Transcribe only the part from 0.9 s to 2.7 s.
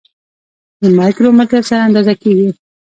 مایکرومتر سره اندازه کیږي.